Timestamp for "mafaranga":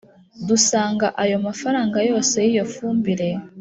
1.47-1.97